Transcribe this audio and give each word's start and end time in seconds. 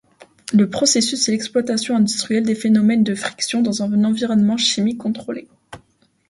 Le 0.51 0.67
processus 0.67 1.29
est 1.29 1.31
l'exploitation 1.31 1.95
industrielle 1.95 2.43
des 2.47 2.55
phénomènes 2.55 3.03
de 3.03 3.13
friction 3.13 3.61
dans 3.61 3.83
un 3.83 4.03
environnement 4.03 4.57
chimique 4.57 4.97
contrôlé. 4.97 5.47